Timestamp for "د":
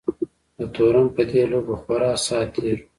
0.57-0.59